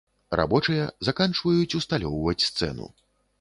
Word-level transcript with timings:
Рабочыя 0.39 0.85
заканчваюць 1.09 1.77
ўсталёўваць 1.81 2.47
сцэну. 2.49 2.91